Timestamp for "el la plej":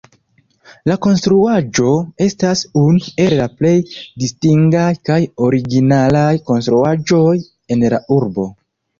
3.25-3.73